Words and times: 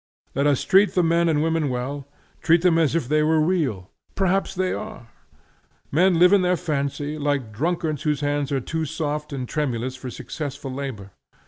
Let 0.33 0.47
us 0.47 0.63
treat 0.63 0.95
the 0.95 1.03
men 1.03 1.29
and 1.29 1.43
women 1.43 1.69
well; 1.69 2.07
treat 2.41 2.63
them 2.63 2.79
as 2.79 2.95
if 2.95 3.07
they 3.07 3.21
were 3.21 3.39
real; 3.39 3.91
perhaps 4.15 4.55
they 4.55 4.73
are. 4.73 5.09
Men 5.91 6.17
live 6.17 6.33
in 6.33 6.41
their 6.41 6.57
fancy, 6.57 7.19
like 7.19 7.53
drunkards 7.53 8.01
whose 8.01 8.21
hands 8.21 8.51
are 8.51 8.59
too 8.59 8.83
soft 8.85 9.31
and 9.31 9.47
tremulous 9.47 9.95
for 9.95 10.09
successful 10.09 10.73
labor. 10.73 11.11